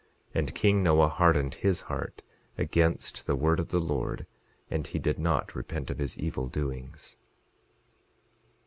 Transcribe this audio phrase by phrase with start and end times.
[0.33, 2.23] And king Noah hardened his heart
[2.57, 4.25] against the word of the Lord,
[4.67, 7.17] and he did not repent of his evil doings.